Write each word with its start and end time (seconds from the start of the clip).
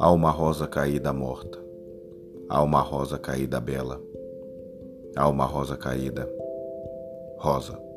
Há 0.00 0.10
uma 0.10 0.30
rosa 0.30 0.66
caída 0.66 1.12
morta, 1.12 1.62
há 2.48 2.62
uma 2.62 2.80
rosa 2.80 3.18
caída 3.18 3.60
bela, 3.60 4.00
há 5.14 5.28
uma 5.28 5.44
rosa 5.44 5.76
caída, 5.76 6.26
rosa. 7.38 7.89